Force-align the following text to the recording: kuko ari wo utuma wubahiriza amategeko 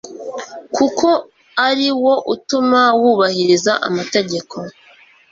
kuko 0.75 1.07
ari 1.67 1.87
wo 2.03 2.13
utuma 2.33 2.81
wubahiriza 3.01 3.73
amategeko 3.87 4.55